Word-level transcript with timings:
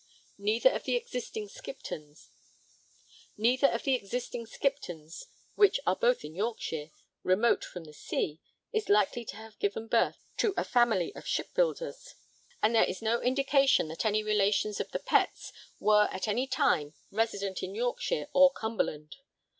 Neither 0.39 0.71
of 0.71 0.85
the 0.85 0.95
existing 0.95 1.47
Skiptons, 1.49 2.29
which 5.53 5.79
are 5.85 5.95
both 5.95 6.25
in 6.25 6.33
Yorkshire, 6.33 6.89
remote 7.21 7.63
from 7.63 7.83
the 7.83 7.93
sea, 7.93 8.39
is 8.73 8.89
likely 8.89 9.23
to 9.25 9.35
have 9.35 9.59
given 9.59 9.85
birth 9.85 10.25
to 10.37 10.55
a 10.57 10.63
family 10.63 11.13
of 11.13 11.27
shipbuilders; 11.27 12.15
and 12.63 12.73
there 12.73 12.83
is 12.89 13.03
no 13.03 13.21
indication 13.21 13.89
that 13.89 14.03
any 14.03 14.23
relations 14.23 14.79
of 14.79 14.89
the 14.89 14.97
Petts 14.97 15.53
were 15.79 16.09
at 16.11 16.27
any 16.27 16.47
time 16.47 16.95
resident 17.11 17.61
in 17.61 17.75
Yorkshire 17.75 18.27
or 18.33 18.51
Cumberland. 18.51 19.17